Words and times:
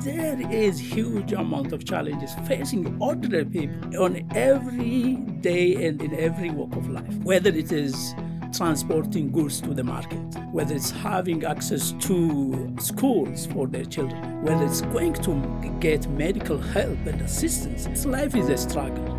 there 0.00 0.40
is 0.50 0.78
huge 0.78 1.32
amount 1.32 1.72
of 1.72 1.84
challenges 1.84 2.34
facing 2.46 2.96
ordinary 3.00 3.44
people 3.44 4.02
on 4.02 4.26
every 4.34 5.16
day 5.42 5.86
and 5.86 6.00
in 6.00 6.14
every 6.18 6.50
walk 6.50 6.74
of 6.76 6.88
life, 6.88 7.14
whether 7.22 7.50
it 7.50 7.70
is 7.70 8.14
transporting 8.52 9.30
goods 9.30 9.60
to 9.60 9.74
the 9.74 9.84
market, 9.84 10.18
whether 10.52 10.74
it's 10.74 10.90
having 10.90 11.44
access 11.44 11.92
to 12.00 12.74
schools 12.80 13.46
for 13.46 13.66
their 13.66 13.84
children, 13.84 14.42
whether 14.42 14.64
it's 14.64 14.80
going 14.80 15.12
to 15.12 15.76
get 15.80 16.08
medical 16.10 16.58
help 16.58 16.98
and 17.06 17.20
assistance. 17.20 18.04
Life 18.06 18.34
is 18.34 18.48
a 18.48 18.56
struggle. 18.56 19.09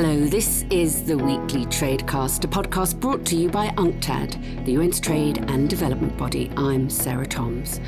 Hello, 0.00 0.26
this 0.26 0.64
is 0.70 1.02
the 1.02 1.18
weekly 1.18 1.66
Tradecast, 1.66 2.44
a 2.44 2.46
podcast 2.46 3.00
brought 3.00 3.24
to 3.26 3.34
you 3.34 3.48
by 3.48 3.70
UNCTAD, 3.70 4.64
the 4.64 4.76
UN's 4.76 5.00
trade 5.00 5.38
and 5.50 5.68
development 5.68 6.16
body. 6.16 6.52
I'm 6.56 6.88
Sarah 6.88 7.26
Toms. 7.26 7.80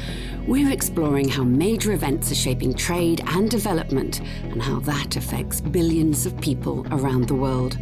We're 0.44 0.72
exploring 0.72 1.28
how 1.28 1.44
major 1.44 1.92
events 1.92 2.32
are 2.32 2.34
shaping 2.34 2.74
trade 2.74 3.22
and 3.28 3.48
development 3.48 4.22
and 4.42 4.60
how 4.60 4.80
that 4.80 5.14
affects 5.14 5.60
billions 5.60 6.26
of 6.26 6.36
people 6.40 6.84
around 6.90 7.28
the 7.28 7.36
world. 7.36 7.78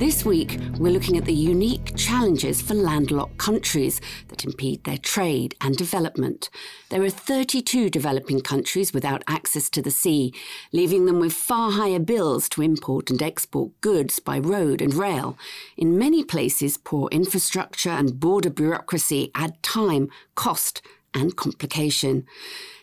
This 0.00 0.24
week, 0.24 0.58
we're 0.78 0.94
looking 0.94 1.18
at 1.18 1.26
the 1.26 1.34
unique 1.34 1.94
challenges 1.94 2.62
for 2.62 2.72
landlocked 2.72 3.36
countries 3.36 4.00
that 4.28 4.46
impede 4.46 4.84
their 4.84 4.96
trade 4.96 5.54
and 5.60 5.76
development. 5.76 6.48
There 6.88 7.02
are 7.02 7.10
32 7.10 7.90
developing 7.90 8.40
countries 8.40 8.94
without 8.94 9.22
access 9.26 9.68
to 9.68 9.82
the 9.82 9.90
sea, 9.90 10.32
leaving 10.72 11.04
them 11.04 11.20
with 11.20 11.34
far 11.34 11.72
higher 11.72 11.98
bills 11.98 12.48
to 12.48 12.62
import 12.62 13.10
and 13.10 13.20
export 13.20 13.78
goods 13.82 14.20
by 14.20 14.38
road 14.38 14.80
and 14.80 14.94
rail. 14.94 15.36
In 15.76 15.98
many 15.98 16.24
places, 16.24 16.78
poor 16.78 17.10
infrastructure 17.12 17.90
and 17.90 18.18
border 18.18 18.48
bureaucracy 18.48 19.30
add 19.34 19.62
time, 19.62 20.08
cost, 20.34 20.80
and 21.12 21.36
complication. 21.36 22.24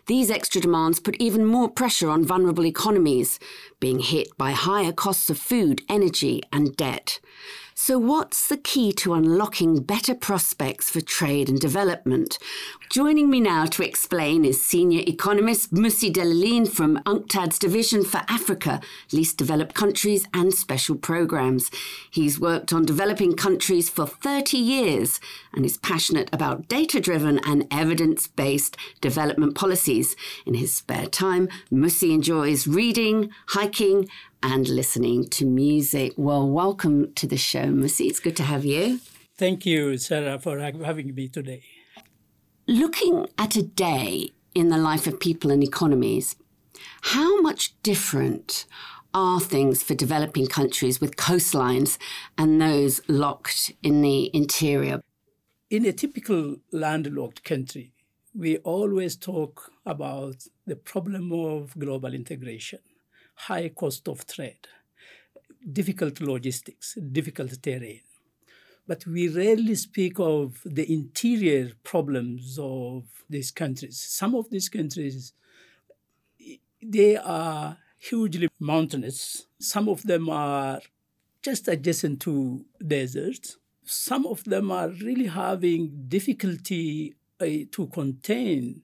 These 0.08 0.32
extra 0.32 0.62
demands 0.62 1.02
put 1.02 1.18
even 1.20 1.46
more 1.46 1.70
pressure 1.70 2.10
on 2.10 2.24
vulnerable 2.24 2.66
economies, 2.66 3.40
being 3.82 4.00
hit 4.00 4.30
by 4.38 4.52
higher 4.52 4.94
costs 4.94 5.30
of 5.30 5.38
food, 5.38 5.82
energy, 5.90 6.42
and 6.54 6.78
debt. 6.78 7.20
So, 7.80 8.00
what's 8.00 8.48
the 8.48 8.58
key 8.58 8.92
to 8.94 9.14
unlocking 9.14 9.84
better 9.84 10.16
prospects 10.16 10.90
for 10.90 11.00
trade 11.00 11.48
and 11.48 11.60
development? 11.60 12.40
Joining 12.90 13.30
me 13.30 13.40
now 13.40 13.68
to 13.68 13.84
explain 13.86 14.46
is 14.46 14.66
senior 14.66 15.04
economist 15.06 15.72
Mussie 15.72 16.12
Delelegn 16.12 16.68
from 16.68 16.98
UNCTAD's 17.06 17.60
Division 17.60 18.04
for 18.04 18.22
Africa, 18.28 18.82
Least 19.12 19.38
Developed 19.38 19.76
Countries 19.76 20.26
and 20.34 20.56
Special 20.56 20.96
Programs. 20.96 21.70
He's 22.10 22.40
worked 22.40 22.74
on 22.74 22.84
developing 22.84 23.36
countries 23.36 23.92
for 23.92 24.08
30 24.08 24.58
years 24.58 25.20
and 25.54 25.64
is 25.64 25.78
passionate 25.78 26.32
about 26.34 26.68
data 26.68 27.00
driven 27.00 27.40
and 27.46 27.68
evidence 27.70 28.26
based 28.26 28.76
development 29.02 29.54
policies. 29.54 30.16
In 30.48 30.56
his 30.56 30.74
spare 30.74 31.06
time, 31.06 31.48
Mussie 31.72 32.12
enjoys 32.12 32.66
reading, 32.66 33.30
hiking, 33.50 34.10
and 34.42 34.68
listening 34.68 35.28
to 35.30 35.46
music. 35.46 36.14
Well, 36.18 36.48
welcome 36.48 37.14
to 37.16 37.28
the 37.28 37.38
show, 37.38 37.68
Mussie. 37.68 38.08
It's 38.08 38.20
good 38.20 38.36
to 38.38 38.44
have 38.44 38.66
you. 38.66 39.00
Thank 39.38 39.66
you, 39.66 39.98
Sarah, 39.98 40.40
for 40.40 40.60
having 40.60 41.14
me 41.14 41.28
today. 41.28 41.64
Looking 42.68 43.28
at 43.38 43.56
a 43.56 43.64
day 43.64 44.30
in 44.54 44.70
the 44.70 44.78
life 44.78 45.08
of 45.08 45.20
people 45.20 45.52
and 45.52 45.64
economies, 45.64 46.36
how 47.02 47.42
much 47.42 47.82
different 47.84 48.66
are 49.14 49.40
things 49.40 49.82
for 49.82 49.96
developing 49.96 50.48
countries 50.48 51.00
with 51.00 51.16
coastlines 51.16 51.98
and 52.38 52.62
those 52.62 53.02
locked 53.08 53.72
in 53.82 54.02
the 54.02 54.30
interior? 54.36 55.02
In 55.70 55.86
a 55.86 55.94
typical 55.94 56.58
landlocked 56.72 57.44
country, 57.44 57.94
we 58.34 58.58
always 58.58 59.16
talk 59.16 59.72
about 59.86 60.48
the 60.66 60.76
problem 60.76 61.32
of 61.32 61.78
global 61.78 62.14
integration 62.14 62.80
high 63.38 63.70
cost 63.70 64.08
of 64.08 64.26
trade, 64.26 64.68
difficult 65.72 66.20
logistics, 66.20 66.98
difficult 67.12 67.62
terrain. 67.62 68.02
But 68.88 69.06
we 69.06 69.28
rarely 69.28 69.76
speak 69.76 70.20
of 70.20 70.62
the 70.66 70.92
interior 70.92 71.72
problems 71.84 72.58
of 72.60 73.04
these 73.30 73.52
countries. 73.52 74.00
Some 74.00 74.34
of 74.34 74.50
these 74.50 74.70
countries, 74.70 75.34
they 76.82 77.18
are 77.18 77.78
hugely 77.98 78.50
mountainous. 78.60 79.46
Some 79.60 79.90
of 79.90 80.04
them 80.04 80.30
are 80.30 80.80
just 81.42 81.68
adjacent 81.68 82.22
to 82.22 82.66
deserts. 82.86 83.58
Some 83.84 84.26
of 84.26 84.44
them 84.46 84.72
are 84.72 84.90
really 84.90 85.28
having 85.28 86.06
difficulty 86.08 87.16
uh, 87.40 87.46
to 87.72 87.88
contain 87.94 88.82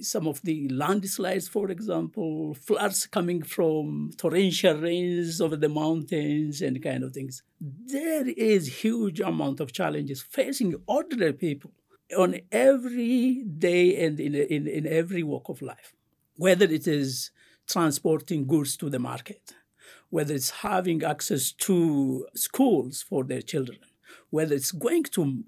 some 0.00 0.26
of 0.26 0.42
the 0.42 0.68
landslides, 0.68 1.48
for 1.48 1.70
example, 1.70 2.54
floods 2.54 3.06
coming 3.06 3.42
from 3.42 4.10
torrential 4.16 4.76
rains 4.76 5.40
over 5.40 5.56
the 5.56 5.68
mountains 5.68 6.60
and 6.60 6.82
kind 6.82 7.02
of 7.02 7.12
things. 7.12 7.42
There 7.60 8.28
is 8.28 8.82
huge 8.82 9.20
amount 9.20 9.60
of 9.60 9.72
challenges 9.72 10.22
facing 10.22 10.74
ordinary 10.86 11.32
people 11.32 11.72
on 12.16 12.40
every 12.50 13.42
day 13.44 14.04
and 14.04 14.20
in, 14.20 14.34
in, 14.34 14.66
in 14.66 14.86
every 14.86 15.22
walk 15.22 15.48
of 15.48 15.62
life, 15.62 15.94
whether 16.36 16.66
it 16.66 16.86
is 16.86 17.30
transporting 17.66 18.46
goods 18.46 18.76
to 18.76 18.90
the 18.90 18.98
market, 18.98 19.54
whether 20.10 20.34
it's 20.34 20.50
having 20.50 21.02
access 21.02 21.52
to 21.52 22.26
schools 22.34 23.02
for 23.02 23.24
their 23.24 23.40
children, 23.40 23.78
whether 24.32 24.54
it's 24.54 24.72
going 24.72 25.02
to 25.02 25.44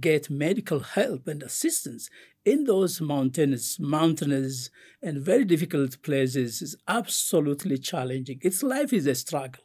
get 0.00 0.30
medical 0.30 0.80
help 0.80 1.28
and 1.28 1.42
assistance 1.42 2.08
in 2.42 2.64
those 2.64 3.02
mountainous, 3.02 3.78
mountainous 3.78 4.70
and 5.02 5.20
very 5.20 5.44
difficult 5.44 6.02
places 6.02 6.62
is 6.62 6.74
absolutely 6.88 7.76
challenging. 7.76 8.38
Its 8.40 8.62
life 8.62 8.94
is 8.94 9.06
a 9.06 9.14
struggle. 9.14 9.62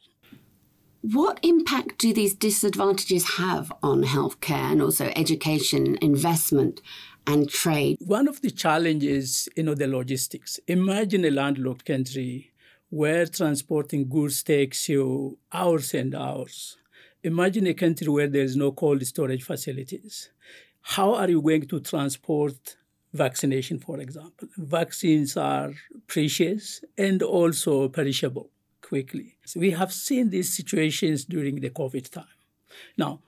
What 1.00 1.40
impact 1.42 1.96
do 1.98 2.12
these 2.12 2.34
disadvantages 2.34 3.36
have 3.38 3.72
on 3.82 4.04
healthcare 4.04 4.72
and 4.72 4.82
also 4.82 5.10
education, 5.16 5.96
investment, 6.02 6.82
and 7.26 7.48
trade? 7.48 7.96
One 8.00 8.28
of 8.28 8.42
the 8.42 8.50
challenges, 8.50 9.48
you 9.56 9.62
know, 9.62 9.74
the 9.74 9.88
logistics. 9.88 10.60
Imagine 10.68 11.24
a 11.24 11.30
landlocked 11.30 11.86
country 11.86 12.52
where 12.90 13.24
transporting 13.24 14.06
goods 14.06 14.42
takes 14.42 14.86
you 14.90 15.38
hours 15.50 15.94
and 15.94 16.14
hours. 16.14 16.76
Imagine 17.24 17.66
a 17.66 17.74
country 17.74 18.08
where 18.08 18.28
there 18.28 18.42
is 18.42 18.56
no 18.56 18.70
cold 18.70 19.04
storage 19.04 19.42
facilities 19.42 20.30
how 20.84 21.14
are 21.14 21.30
you 21.30 21.40
going 21.40 21.66
to 21.66 21.80
transport 21.80 22.76
vaccination, 23.14 23.78
for 23.78 24.00
example? 24.00 24.48
Vaccines 24.58 25.34
are 25.34 25.72
precious 26.06 26.84
and 26.98 27.22
also 27.22 27.88
perishable 27.88 28.50
quickly. 28.82 29.36
So 29.46 29.60
we 29.60 29.70
have 29.70 29.94
seen 29.94 30.28
these 30.28 30.54
situations 30.54 31.24
during 31.24 31.60
the 31.60 31.70
COVID 31.70 32.10
time. 32.10 32.36
Now, 32.98 33.20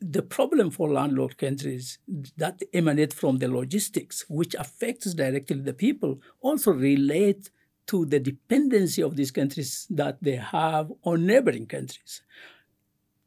the 0.00 0.22
problem 0.22 0.70
for 0.72 0.90
landlocked 0.90 1.38
countries 1.38 1.98
that 2.36 2.60
emanate 2.72 3.12
from 3.12 3.38
the 3.38 3.48
logistics, 3.48 4.24
which 4.28 4.56
affects 4.56 5.14
directly 5.14 5.60
the 5.60 5.72
people, 5.72 6.20
also 6.40 6.72
relate 6.72 7.50
to 7.86 8.06
the 8.06 8.18
dependency 8.18 9.02
of 9.02 9.14
these 9.14 9.30
countries 9.30 9.86
that 9.88 10.18
they 10.20 10.36
have 10.36 10.92
on 11.04 11.26
neighboring 11.26 11.66
countries 11.66 12.22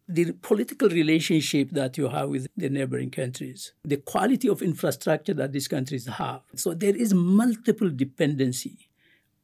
the 0.08 0.32
political 0.32 0.90
relationship 0.90 1.70
that 1.72 1.98
you 1.98 2.08
have 2.08 2.30
with 2.30 2.48
the 2.56 2.70
neighboring 2.70 3.12
countries, 3.12 3.74
the 3.84 3.98
quality 3.98 4.48
of 4.48 4.62
infrastructure 4.62 5.34
that 5.34 5.52
these 5.52 5.68
countries 5.68 6.08
have. 6.08 6.42
So 6.56 6.74
there 6.74 6.96
is 6.96 7.14
multiple 7.14 7.90
dependency 7.90 8.90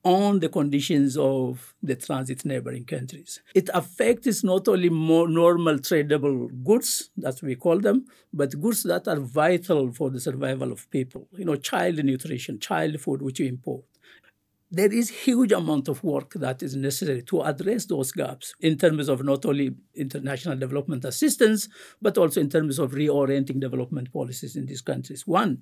on 0.05 0.39
the 0.39 0.49
conditions 0.49 1.15
of 1.17 1.73
the 1.81 1.95
transit 1.95 2.43
neighboring 2.43 2.85
countries. 2.85 3.41
It 3.55 3.69
affects 3.73 4.43
not 4.43 4.67
only 4.67 4.89
more 4.89 5.29
normal 5.29 5.79
tradable 5.79 6.49
goods, 6.63 7.09
that 7.17 7.41
we 7.41 7.55
call 7.55 7.79
them, 7.79 8.05
but 8.33 8.59
goods 8.59 8.83
that 8.83 9.07
are 9.07 9.19
vital 9.19 9.91
for 9.93 10.09
the 10.09 10.19
survival 10.19 10.71
of 10.71 10.89
people. 10.91 11.27
You 11.31 11.45
know, 11.45 11.55
child 11.55 12.03
nutrition, 12.03 12.59
child 12.59 12.99
food, 12.99 13.21
which 13.21 13.39
we 13.39 13.47
import 13.47 13.85
there 14.73 14.91
is 14.91 15.09
huge 15.11 15.51
amount 15.51 15.87
of 15.87 16.03
work 16.03 16.33
that 16.33 16.63
is 16.63 16.75
necessary 16.75 17.21
to 17.21 17.43
address 17.43 17.85
those 17.85 18.11
gaps 18.11 18.55
in 18.59 18.75
terms 18.75 19.07
of 19.07 19.23
not 19.23 19.45
only 19.45 19.75
international 19.93 20.57
development 20.57 21.05
assistance, 21.05 21.69
but 22.01 22.17
also 22.17 22.41
in 22.41 22.49
terms 22.49 22.79
of 22.79 22.93
reorienting 22.93 23.59
development 23.59 24.11
policies 24.11 24.55
in 24.55 24.65
these 24.65 24.81
countries. 24.81 25.27
One, 25.27 25.61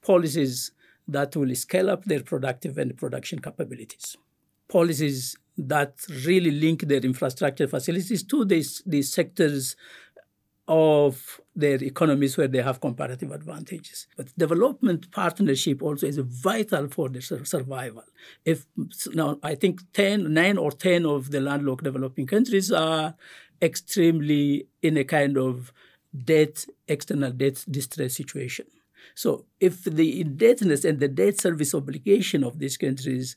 policies 0.00 0.70
that 1.08 1.34
will 1.34 1.52
scale 1.56 1.90
up 1.90 2.04
their 2.04 2.22
productive 2.22 2.78
and 2.78 2.96
production 2.96 3.40
capabilities. 3.40 4.16
Policies 4.68 5.36
that 5.58 5.96
really 6.24 6.52
link 6.52 6.82
their 6.82 7.00
infrastructure 7.00 7.66
facilities 7.66 8.22
to 8.22 8.44
these, 8.44 8.80
these 8.86 9.12
sectors 9.12 9.74
of 10.68 11.40
their 11.56 11.82
economies 11.82 12.36
where 12.36 12.48
they 12.48 12.62
have 12.62 12.80
comparative 12.80 13.32
advantages. 13.32 14.06
But 14.16 14.36
development 14.38 15.10
partnership 15.10 15.82
also 15.82 16.06
is 16.06 16.18
vital 16.18 16.88
for 16.88 17.08
their 17.08 17.20
survival. 17.20 18.04
If 18.44 18.66
now 19.12 19.38
I 19.42 19.54
think 19.56 19.80
10, 19.92 20.32
9 20.32 20.58
or 20.58 20.70
10 20.70 21.04
of 21.04 21.30
the 21.30 21.40
landlocked 21.40 21.84
developing 21.84 22.26
countries 22.26 22.70
are 22.70 23.14
extremely 23.60 24.68
in 24.82 24.96
a 24.96 25.04
kind 25.04 25.36
of 25.36 25.72
debt, 26.24 26.66
external 26.88 27.32
debt 27.32 27.64
distress 27.70 28.14
situation. 28.14 28.66
So 29.14 29.46
if 29.60 29.84
the 29.84 30.20
indebtedness 30.20 30.84
and 30.84 31.00
the 31.00 31.08
debt 31.08 31.40
service 31.40 31.74
obligation 31.74 32.44
of 32.44 32.58
these 32.58 32.76
countries 32.76 33.36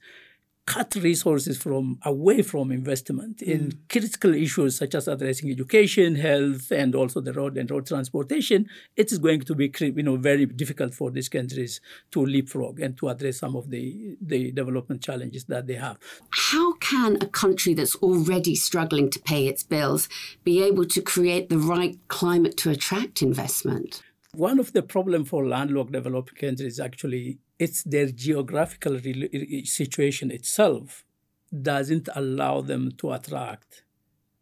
cut 0.66 0.96
resources 0.96 1.58
from 1.58 2.00
away 2.04 2.42
from 2.42 2.72
investment 2.72 3.42
in 3.42 3.70
mm. 3.70 3.78
critical 3.90 4.34
issues 4.34 4.78
such 4.78 4.96
as 4.96 5.08
addressing 5.08 5.52
education, 5.52 6.16
health, 6.16 6.72
and 6.72 6.96
also 6.96 7.22
the 7.22 7.34
road 7.34 7.58
and 7.58 7.70
road 7.70 7.86
transportation, 7.86 8.68
it 8.96 9.12
is 9.12 9.20
going 9.20 9.42
to 9.42 9.54
be 9.54 9.72
you 9.80 10.04
know 10.04 10.18
very 10.18 10.46
difficult 10.46 10.94
for 10.94 11.12
these 11.12 11.30
countries 11.30 11.82
to 12.12 12.26
leapfrog 12.26 12.80
and 12.80 12.98
to 12.98 13.10
address 13.10 13.38
some 13.38 13.56
of 13.56 13.70
the, 13.70 14.16
the 14.22 14.52
development 14.52 15.02
challenges 15.02 15.46
that 15.46 15.68
they 15.68 15.76
have. 15.76 15.98
How 16.32 16.74
can 16.74 17.18
a 17.22 17.28
country 17.28 17.74
that's 17.74 17.96
already 17.98 18.56
struggling 18.56 19.10
to 19.12 19.20
pay 19.20 19.48
its 19.48 19.64
bills 19.64 20.10
be 20.44 20.64
able 20.64 20.86
to 20.86 21.02
create 21.02 21.50
the 21.50 21.60
right 21.60 21.98
climate 22.08 22.58
to 22.58 22.72
attract 22.72 23.22
investment? 23.22 24.02
One 24.36 24.60
of 24.60 24.74
the 24.74 24.84
problems 24.84 25.30
for 25.30 25.46
landlocked 25.48 25.94
developing 25.94 26.36
countries 26.36 26.74
is 26.74 26.80
actually 26.80 27.40
it's 27.58 27.84
their 27.84 28.08
geographical 28.08 29.00
situation 29.64 30.30
itself 30.30 31.06
doesn't 31.62 32.10
allow 32.16 32.60
them 32.60 32.92
to 32.98 33.14
attract, 33.14 33.84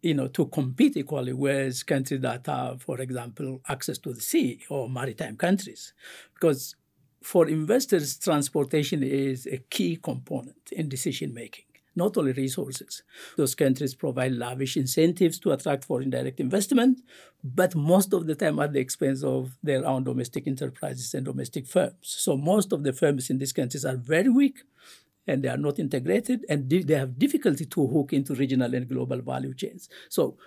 you 0.01 0.15
know, 0.15 0.27
to 0.29 0.47
compete 0.47 0.97
equally 0.97 1.33
with 1.33 1.85
countries 1.85 2.21
that 2.21 2.47
have, 2.47 2.81
for 2.81 2.99
example, 3.01 3.61
access 3.69 3.99
to 3.99 4.13
the 4.13 4.21
sea 4.21 4.61
or 4.69 4.89
maritime 4.89 5.37
countries. 5.37 5.93
Because 6.33 6.75
for 7.21 7.47
investors, 7.47 8.17
transportation 8.17 9.03
is 9.03 9.45
a 9.45 9.59
key 9.69 9.97
component 9.97 10.71
in 10.71 10.89
decision 10.89 11.35
making 11.35 11.65
not 11.95 12.17
only 12.17 12.31
resources. 12.33 13.03
Those 13.37 13.55
countries 13.55 13.93
provide 13.95 14.33
lavish 14.33 14.77
incentives 14.77 15.39
to 15.39 15.51
attract 15.51 15.85
foreign 15.85 16.09
direct 16.09 16.39
investment, 16.39 17.01
but 17.43 17.75
most 17.75 18.13
of 18.13 18.25
the 18.25 18.35
time 18.35 18.59
at 18.59 18.73
the 18.73 18.79
expense 18.79 19.23
of 19.23 19.57
their 19.61 19.85
own 19.85 20.03
domestic 20.03 20.47
enterprises 20.47 21.13
and 21.13 21.25
domestic 21.25 21.67
firms. 21.67 21.95
So 22.01 22.37
most 22.37 22.71
of 22.71 22.83
the 22.83 22.93
firms 22.93 23.29
in 23.29 23.37
these 23.37 23.53
countries 23.53 23.85
are 23.85 23.97
very 23.97 24.29
weak 24.29 24.63
and 25.27 25.43
they 25.43 25.49
are 25.49 25.57
not 25.57 25.79
integrated 25.79 26.45
and 26.49 26.69
they 26.69 26.95
have 26.95 27.17
difficulty 27.17 27.65
to 27.65 27.87
hook 27.87 28.13
into 28.13 28.35
regional 28.35 28.73
and 28.73 28.87
global 28.89 29.21
value 29.21 29.53
chains. 29.53 29.87
So 30.09 30.37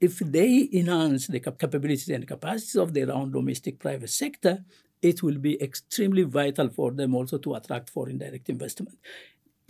if 0.00 0.18
they 0.18 0.68
enhance 0.72 1.28
the 1.28 1.40
capabilities 1.40 2.08
and 2.08 2.26
capacities 2.26 2.76
of 2.76 2.92
their 2.92 3.10
own 3.10 3.32
domestic 3.32 3.78
private 3.78 4.10
sector, 4.10 4.64
it 5.00 5.22
will 5.22 5.38
be 5.38 5.62
extremely 5.62 6.24
vital 6.24 6.68
for 6.68 6.90
them 6.90 7.14
also 7.14 7.38
to 7.38 7.54
attract 7.54 7.88
foreign 7.88 8.18
direct 8.18 8.48
investment 8.48 8.98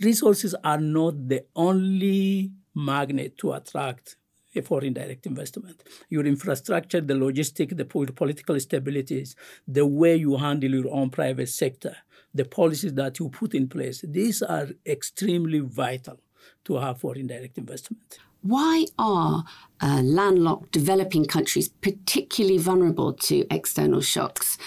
resources 0.01 0.55
are 0.63 0.79
not 0.79 1.27
the 1.27 1.45
only 1.55 2.51
magnet 2.73 3.37
to 3.37 3.53
attract 3.53 4.15
a 4.55 4.61
foreign 4.61 4.93
direct 4.93 5.25
investment. 5.25 5.83
Your 6.09 6.25
infrastructure, 6.25 7.01
the 7.01 7.13
logistic, 7.13 7.77
the 7.77 7.85
political 7.85 8.55
stabilities, 8.55 9.35
the 9.67 9.85
way 9.85 10.15
you 10.15 10.37
handle 10.37 10.71
your 10.71 10.91
own 10.91 11.09
private 11.09 11.49
sector, 11.49 11.95
the 12.33 12.45
policies 12.45 12.93
that 12.95 13.19
you 13.19 13.29
put 13.29 13.53
in 13.53 13.67
place, 13.67 14.03
these 14.07 14.41
are 14.41 14.69
extremely 14.85 15.59
vital 15.59 16.19
to 16.65 16.77
have 16.77 16.99
foreign 16.99 17.27
direct 17.27 17.57
investment. 17.57 18.19
Why 18.41 18.85
are 18.97 19.43
uh, 19.81 20.01
landlocked 20.03 20.71
developing 20.71 21.25
countries 21.25 21.69
particularly 21.69 22.57
vulnerable 22.57 23.13
to 23.13 23.45
external 23.51 24.01
shocks? 24.01 24.57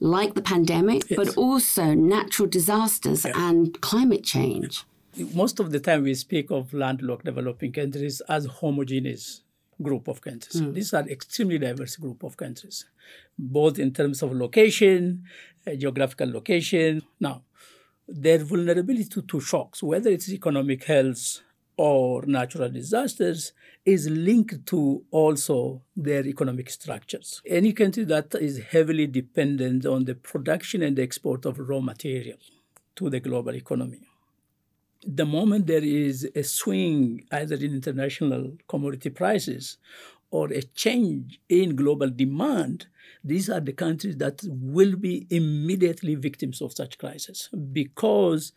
like 0.00 0.34
the 0.34 0.42
pandemic, 0.42 1.10
yes. 1.10 1.16
but 1.16 1.36
also 1.36 1.94
natural 1.94 2.48
disasters 2.48 3.24
yeah. 3.24 3.32
and 3.36 3.80
climate 3.80 4.24
change. 4.24 4.84
Most 5.34 5.58
of 5.58 5.72
the 5.72 5.80
time, 5.80 6.04
we 6.04 6.14
speak 6.14 6.50
of 6.50 6.72
landlocked 6.72 7.24
developing 7.24 7.72
countries 7.72 8.22
as 8.28 8.46
homogeneous 8.46 9.42
group 9.82 10.08
of 10.08 10.20
countries. 10.20 10.60
Mm. 10.60 10.74
These 10.74 10.94
are 10.94 11.08
extremely 11.08 11.58
diverse 11.58 11.96
group 11.96 12.22
of 12.22 12.36
countries, 12.36 12.84
both 13.38 13.78
in 13.78 13.92
terms 13.92 14.22
of 14.22 14.32
location, 14.32 15.24
uh, 15.66 15.74
geographical 15.74 16.30
location. 16.30 17.02
Now, 17.18 17.42
their 18.06 18.38
vulnerability 18.38 19.04
to, 19.04 19.22
to 19.22 19.40
shocks, 19.40 19.82
whether 19.82 20.10
it's 20.10 20.30
economic 20.30 20.84
health, 20.84 21.40
or 21.78 22.26
natural 22.26 22.68
disasters 22.68 23.52
is 23.86 24.10
linked 24.10 24.66
to 24.66 25.04
also 25.12 25.80
their 25.96 26.26
economic 26.26 26.68
structures. 26.68 27.40
Any 27.46 27.72
country 27.72 28.02
that 28.04 28.34
is 28.34 28.58
heavily 28.58 29.06
dependent 29.06 29.86
on 29.86 30.04
the 30.04 30.16
production 30.16 30.82
and 30.82 30.98
export 30.98 31.46
of 31.46 31.58
raw 31.60 31.80
materials 31.80 32.50
to 32.96 33.08
the 33.08 33.20
global 33.20 33.54
economy. 33.54 34.00
The 35.06 35.24
moment 35.24 35.68
there 35.68 35.84
is 35.84 36.28
a 36.34 36.42
swing 36.42 37.24
either 37.30 37.54
in 37.54 37.72
international 37.72 38.58
commodity 38.66 39.10
prices 39.10 39.78
or 40.32 40.52
a 40.52 40.62
change 40.62 41.40
in 41.48 41.76
global 41.76 42.10
demand, 42.10 42.86
these 43.22 43.48
are 43.48 43.60
the 43.60 43.72
countries 43.72 44.16
that 44.16 44.42
will 44.48 44.96
be 44.96 45.28
immediately 45.30 46.16
victims 46.16 46.60
of 46.60 46.72
such 46.72 46.98
crisis 46.98 47.48
because 47.72 48.52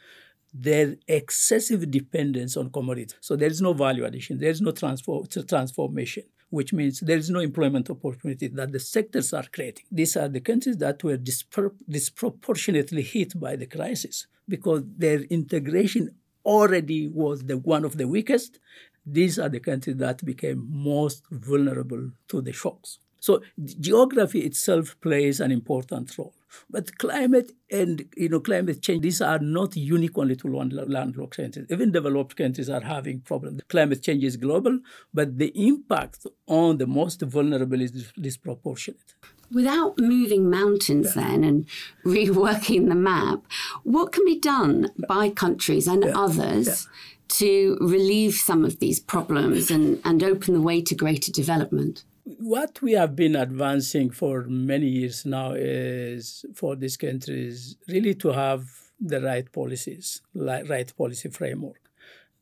their 0.53 0.95
excessive 1.07 1.89
dependence 1.89 2.57
on 2.57 2.69
commodities. 2.71 3.15
So 3.21 3.35
there 3.35 3.49
is 3.49 3.61
no 3.61 3.73
value 3.73 4.05
addition, 4.05 4.37
there 4.37 4.49
is 4.49 4.61
no 4.61 4.71
transform, 4.71 5.27
transformation, 5.47 6.23
which 6.49 6.73
means 6.73 6.99
there 6.99 7.17
is 7.17 7.29
no 7.29 7.39
employment 7.39 7.89
opportunity 7.89 8.47
that 8.47 8.71
the 8.71 8.79
sectors 8.79 9.33
are 9.33 9.45
creating. 9.51 9.85
These 9.91 10.17
are 10.17 10.27
the 10.27 10.41
countries 10.41 10.77
that 10.77 11.03
were 11.03 11.17
dispro- 11.17 11.75
disproportionately 11.89 13.03
hit 13.03 13.39
by 13.39 13.55
the 13.55 13.65
crisis 13.65 14.27
because 14.47 14.83
their 14.97 15.21
integration 15.21 16.15
already 16.45 17.07
was 17.07 17.43
the 17.43 17.57
one 17.57 17.85
of 17.85 17.97
the 17.97 18.07
weakest. 18.07 18.59
These 19.05 19.39
are 19.39 19.49
the 19.49 19.59
countries 19.59 19.97
that 19.97 20.23
became 20.25 20.67
most 20.69 21.23
vulnerable 21.31 22.11
to 22.27 22.41
the 22.41 22.51
shocks. 22.51 22.99
So 23.21 23.43
geography 23.79 24.39
itself 24.39 24.99
plays 24.99 25.39
an 25.39 25.51
important 25.51 26.17
role. 26.17 26.33
But 26.69 26.97
climate 26.97 27.51
and 27.71 28.03
you 28.17 28.29
know 28.29 28.39
climate 28.39 28.81
change, 28.81 29.03
these 29.03 29.21
are 29.21 29.37
not 29.37 29.77
unique 29.77 30.17
only 30.17 30.35
to 30.37 30.47
landlocked 30.47 31.37
countries. 31.37 31.67
Even 31.69 31.91
developed 31.91 32.35
countries 32.35 32.69
are 32.69 32.81
having 32.81 33.21
problems. 33.21 33.61
Climate 33.69 34.01
change 34.01 34.23
is 34.23 34.37
global, 34.37 34.79
but 35.13 35.37
the 35.37 35.51
impact 35.67 36.25
on 36.47 36.79
the 36.79 36.87
most 36.87 37.21
vulnerable 37.21 37.79
is 37.79 38.11
disproportionate. 38.19 39.13
Without 39.51 39.99
moving 39.99 40.49
mountains 40.49 41.13
yeah. 41.15 41.21
then 41.21 41.43
and 41.43 41.67
reworking 42.05 42.89
the 42.89 42.95
map, 42.95 43.43
what 43.83 44.11
can 44.11 44.25
be 44.25 44.39
done 44.39 44.89
by 45.07 45.29
countries 45.29 45.87
and 45.87 46.03
yeah. 46.03 46.17
others 46.17 46.67
yeah. 46.67 47.37
to 47.37 47.77
relieve 47.79 48.33
some 48.33 48.65
of 48.65 48.79
these 48.79 48.99
problems 48.99 49.69
and, 49.69 50.01
and 50.03 50.23
open 50.23 50.55
the 50.55 50.61
way 50.61 50.81
to 50.81 50.95
greater 50.95 51.31
development? 51.31 52.03
What 52.39 52.81
we 52.81 52.93
have 52.93 53.15
been 53.15 53.35
advancing 53.35 54.09
for 54.11 54.43
many 54.45 54.87
years 54.87 55.25
now 55.25 55.53
is 55.53 56.45
for 56.55 56.75
these 56.75 56.97
countries 56.97 57.77
really 57.87 58.15
to 58.15 58.29
have 58.31 58.65
the 58.99 59.21
right 59.21 59.51
policies, 59.51 60.21
right 60.35 60.95
policy 60.95 61.29
framework, 61.29 61.81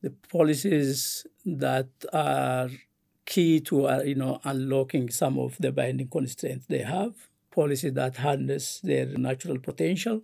the 0.01 0.11
policies 0.31 1.25
that 1.45 1.89
are 2.13 2.69
key 3.25 3.59
to 3.61 3.87
uh, 3.87 4.01
you 4.01 4.15
know 4.15 4.39
unlocking 4.43 5.09
some 5.09 5.37
of 5.39 5.55
the 5.59 5.71
binding 5.71 6.07
constraints 6.09 6.65
they 6.67 6.79
have, 6.79 7.13
policies 7.51 7.93
that 7.93 8.17
harness 8.17 8.79
their 8.81 9.05
natural 9.17 9.59
potential. 9.59 10.21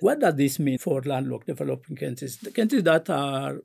What 0.00 0.20
does 0.20 0.36
this 0.36 0.58
mean 0.58 0.78
for 0.78 1.02
landlocked 1.02 1.46
developing 1.46 1.96
countries? 1.96 2.38
The 2.38 2.50
countries 2.50 2.82
that 2.84 3.08
are 3.10 3.62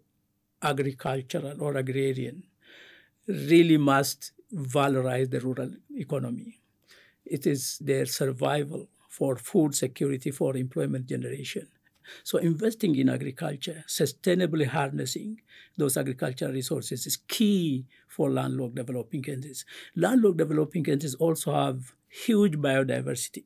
agricultural 0.61 1.61
or 1.63 1.77
agrarian 1.77 2.43
really 3.27 3.77
must 3.77 4.31
valorize 4.53 5.29
the 5.29 5.39
rural 5.39 5.71
economy. 5.95 6.59
It 7.25 7.45
is 7.45 7.77
their 7.79 8.05
survival 8.05 8.89
for 9.07 9.35
food 9.35 9.75
security, 9.75 10.31
for 10.31 10.55
employment 10.55 11.07
generation. 11.07 11.67
So 12.23 12.39
investing 12.39 12.95
in 12.95 13.09
agriculture, 13.09 13.83
sustainably 13.87 14.65
harnessing 14.65 15.41
those 15.77 15.95
agricultural 15.95 16.51
resources 16.51 17.05
is 17.05 17.17
key 17.17 17.85
for 18.07 18.31
landlocked 18.31 18.75
developing 18.75 19.21
countries. 19.21 19.65
Landlocked 19.95 20.37
developing 20.37 20.83
countries 20.83 21.15
also 21.15 21.53
have 21.53 21.93
huge 22.07 22.55
biodiversity, 22.55 23.45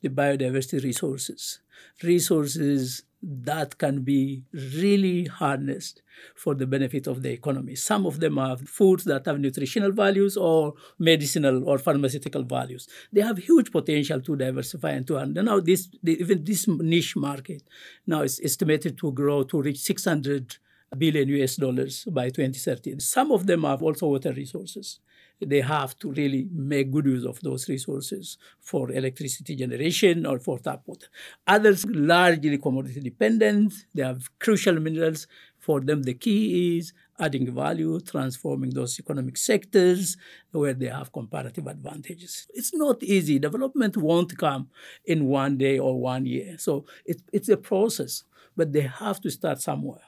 the 0.00 0.08
biodiversity 0.08 0.82
resources, 0.82 1.60
resources 2.02 3.02
that 3.22 3.76
can 3.78 4.00
be 4.00 4.44
really 4.52 5.26
harnessed 5.26 6.02
for 6.34 6.54
the 6.54 6.66
benefit 6.66 7.06
of 7.06 7.22
the 7.22 7.30
economy. 7.30 7.74
Some 7.74 8.06
of 8.06 8.20
them 8.20 8.36
have 8.38 8.60
foods 8.68 9.04
that 9.04 9.26
have 9.26 9.38
nutritional 9.38 9.92
values 9.92 10.36
or 10.36 10.74
medicinal 10.98 11.68
or 11.68 11.78
pharmaceutical 11.78 12.42
values. 12.42 12.88
They 13.12 13.20
have 13.20 13.38
huge 13.38 13.70
potential 13.70 14.20
to 14.22 14.36
diversify 14.36 14.90
and 14.90 15.06
to 15.06 15.16
and 15.16 15.34
now 15.34 15.60
this 15.60 15.88
even 16.04 16.44
this 16.44 16.66
niche 16.66 17.16
market 17.16 17.62
now 18.06 18.22
is 18.22 18.40
estimated 18.42 18.98
to 18.98 19.12
grow 19.12 19.42
to 19.44 19.60
reach 19.60 19.78
600 19.80 20.56
billion 20.96 21.28
US 21.28 21.56
dollars 21.56 22.04
by 22.10 22.30
2030. 22.30 22.98
Some 23.00 23.32
of 23.32 23.46
them 23.46 23.64
have 23.64 23.82
also 23.82 24.08
water 24.08 24.32
resources 24.32 25.00
they 25.40 25.60
have 25.60 25.98
to 25.98 26.12
really 26.12 26.48
make 26.52 26.90
good 26.90 27.06
use 27.06 27.24
of 27.24 27.40
those 27.40 27.68
resources 27.68 28.38
for 28.60 28.90
electricity 28.90 29.56
generation 29.56 30.26
or 30.26 30.38
for 30.38 30.58
tap 30.58 30.82
water. 30.86 31.06
Others 31.46 31.86
largely 31.86 32.58
commodity 32.58 33.00
dependent. 33.00 33.72
They 33.94 34.02
have 34.02 34.28
crucial 34.38 34.78
minerals. 34.80 35.26
For 35.58 35.80
them, 35.80 36.02
the 36.04 36.14
key 36.14 36.78
is 36.78 36.92
adding 37.18 37.52
value, 37.54 38.00
transforming 38.00 38.70
those 38.70 38.98
economic 38.98 39.36
sectors 39.36 40.16
where 40.52 40.72
they 40.72 40.86
have 40.86 41.12
comparative 41.12 41.66
advantages. 41.66 42.46
It's 42.54 42.72
not 42.74 43.02
easy. 43.02 43.38
Development 43.38 43.96
won't 43.96 44.36
come 44.38 44.70
in 45.04 45.26
one 45.26 45.58
day 45.58 45.78
or 45.78 46.00
one 46.00 46.24
year. 46.24 46.56
So 46.58 46.86
it, 47.04 47.20
it's 47.32 47.50
a 47.50 47.58
process, 47.58 48.24
but 48.56 48.72
they 48.72 48.82
have 48.82 49.20
to 49.20 49.30
start 49.30 49.60
somewhere. 49.60 50.00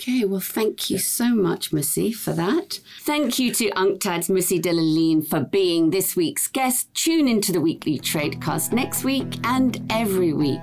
Okay, 0.00 0.24
well, 0.24 0.38
thank 0.38 0.90
you 0.90 0.98
so 0.98 1.34
much, 1.34 1.72
Mussie, 1.72 2.14
for 2.14 2.32
that. 2.32 2.78
Thank 3.00 3.40
you 3.40 3.52
to 3.54 3.68
UNCTAD's 3.70 4.28
Mussie 4.28 4.60
Delelegn 4.60 5.26
for 5.26 5.40
being 5.40 5.90
this 5.90 6.14
week's 6.14 6.46
guest. 6.46 6.94
Tune 6.94 7.26
into 7.26 7.50
the 7.50 7.60
weekly 7.60 7.98
Tradecast 7.98 8.72
next 8.72 9.02
week 9.02 9.40
and 9.42 9.84
every 9.90 10.32
week 10.32 10.60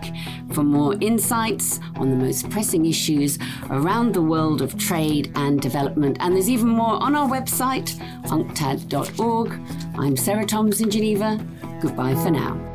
for 0.53 0.63
more 0.63 0.95
insights 1.01 1.81
on 1.97 2.11
the 2.11 2.15
most 2.15 2.49
pressing 2.49 2.85
issues 2.85 3.37
around 3.69 4.13
the 4.13 4.21
world 4.21 4.61
of 4.61 4.77
trade 4.77 5.33
and 5.35 5.61
development. 5.61 6.15
And 6.21 6.33
there's 6.33 6.49
even 6.49 6.69
more 6.69 7.03
on 7.03 7.13
our 7.13 7.27
website, 7.27 7.89
unctad.org. 8.27 9.59
I'm 9.99 10.15
Sarah 10.15 10.45
Toms 10.45 10.79
in 10.79 10.89
Geneva. 10.89 11.45
Goodbye 11.81 12.15
for 12.15 12.31
now. 12.31 12.75